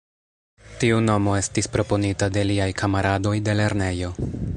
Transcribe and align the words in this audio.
Tiu 0.83 1.01
nomo 1.09 1.35
estis 1.41 1.69
proponita 1.75 2.31
de 2.37 2.45
liaj 2.53 2.69
kamaradoj 2.83 3.35
de 3.49 3.57
lernejo. 3.61 4.11